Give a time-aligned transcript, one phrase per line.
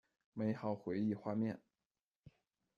[0.33, 1.61] 美好回忆画面